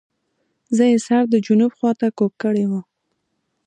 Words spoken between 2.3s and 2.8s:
کړی